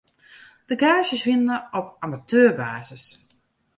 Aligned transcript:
De 0.65 0.75
gaazjes 0.77 1.23
wienen 1.23 1.67
op 1.71 1.95
amateurbasis. 1.99 3.25